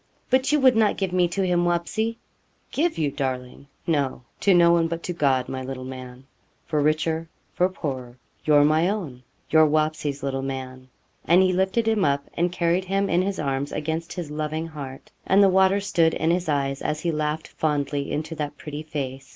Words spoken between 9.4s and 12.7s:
your Wapsie's little man.' And he lifted him up, and